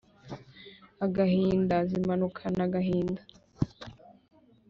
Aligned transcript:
agahinda: 1.05 1.75
zimanukana 1.89 2.61
agahinda 2.67 3.21